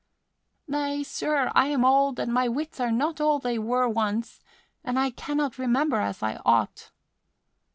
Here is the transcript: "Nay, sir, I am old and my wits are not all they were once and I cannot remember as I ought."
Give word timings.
"Nay, 0.67 1.03
sir, 1.03 1.51
I 1.53 1.67
am 1.67 1.85
old 1.85 2.17
and 2.17 2.33
my 2.33 2.47
wits 2.47 2.79
are 2.79 2.89
not 2.91 3.21
all 3.21 3.37
they 3.37 3.59
were 3.59 3.87
once 3.87 4.41
and 4.83 4.97
I 4.97 5.11
cannot 5.11 5.59
remember 5.59 5.97
as 5.97 6.23
I 6.23 6.37
ought." 6.43 6.89